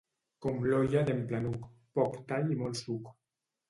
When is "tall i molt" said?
2.35-2.85